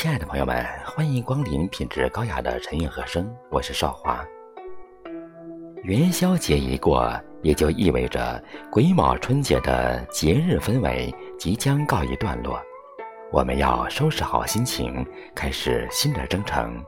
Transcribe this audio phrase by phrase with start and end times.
[0.00, 4.24] 亲爱的朋友们，欢迎光临品质高雅的晨韵和声，我是少华。
[5.82, 7.12] 元宵节一过，
[7.42, 8.40] 也就意味着
[8.70, 12.62] 癸卯春节的节日氛围即将告一段落。
[13.32, 15.04] 我们要收拾好心情，
[15.34, 16.80] 开始新的征程。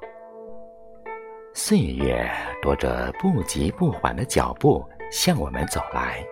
[1.53, 2.31] 岁月
[2.63, 6.25] 踱着不急不缓的脚步向我们走来，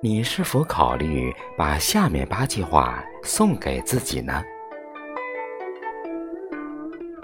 [0.00, 4.42] 你是否考虑把下面八句话送给自己呢？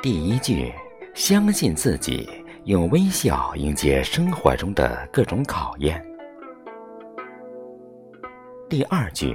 [0.04, 0.70] 第一句，
[1.14, 2.28] 相信自己，
[2.64, 5.98] 用微笑迎接生活中的各种考验。
[8.68, 9.34] 第二句，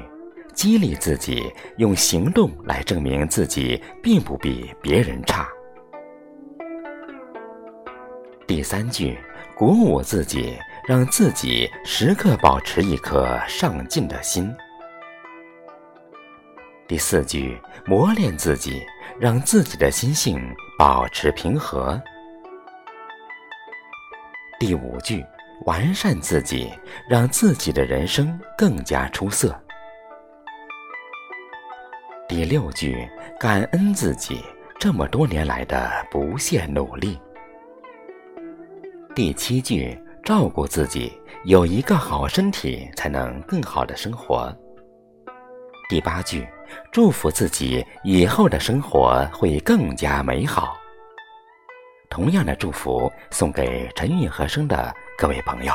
[0.53, 5.49] 激励自己，用行动来证明自己并不比别人差。
[8.45, 9.17] 第三句，
[9.55, 10.55] 鼓舞自己，
[10.87, 14.55] 让自己时刻保持一颗上进的心。
[16.87, 18.83] 第四句，磨练自己，
[19.19, 20.41] 让自己的心性
[20.77, 22.01] 保持平和。
[24.57, 25.25] 第五句，
[25.65, 26.71] 完善自己，
[27.09, 29.53] 让自己的人生更加出色。
[32.29, 34.41] 第六句，感恩自己
[34.79, 37.19] 这么多年来的不懈努力。
[39.13, 41.11] 第七句，照顾自己，
[41.43, 44.49] 有一个好身体，才能更好的生活。
[45.89, 46.47] 第八句，
[46.91, 50.77] 祝福自己以后的生活会更加美好。
[52.11, 55.73] 同样的祝福送给陈韵和声的各位朋友。